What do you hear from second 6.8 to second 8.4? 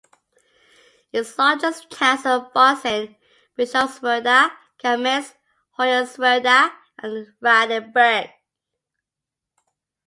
and Radeberg.